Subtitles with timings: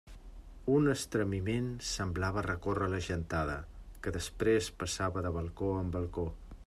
[0.75, 3.59] Un estremiment semblava recórrer la gentada,
[4.07, 6.27] que després passava de balcó en balcó.